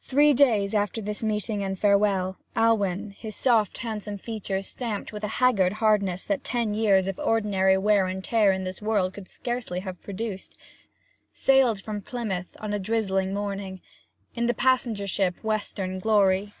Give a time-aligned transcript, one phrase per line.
[0.00, 5.28] Three days after this meeting and farewell, Alwyn, his soft, handsome features stamped with a
[5.36, 9.80] haggard hardness that ten years of ordinary wear and tear in the world could scarcely
[9.80, 10.56] have produced,
[11.34, 13.82] sailed from Plymouth on a drizzling morning,
[14.34, 16.54] in the passenger ship Western Glory.